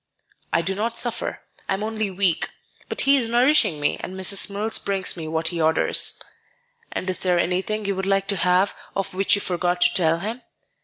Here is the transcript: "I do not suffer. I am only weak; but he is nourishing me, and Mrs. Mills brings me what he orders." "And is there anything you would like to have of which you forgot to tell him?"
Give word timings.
"I 0.51 0.63
do 0.63 0.73
not 0.73 0.97
suffer. 0.97 1.41
I 1.69 1.75
am 1.75 1.83
only 1.83 2.09
weak; 2.09 2.49
but 2.89 3.01
he 3.01 3.17
is 3.17 3.29
nourishing 3.29 3.79
me, 3.79 3.97
and 3.99 4.15
Mrs. 4.15 4.49
Mills 4.49 4.79
brings 4.79 5.15
me 5.15 5.27
what 5.27 5.49
he 5.49 5.61
orders." 5.61 6.19
"And 6.91 7.07
is 7.07 7.19
there 7.19 7.37
anything 7.37 7.85
you 7.85 7.95
would 7.95 8.07
like 8.07 8.25
to 8.29 8.35
have 8.37 8.73
of 8.95 9.13
which 9.13 9.35
you 9.35 9.41
forgot 9.41 9.79
to 9.81 9.93
tell 9.93 10.17
him?" 10.17 10.41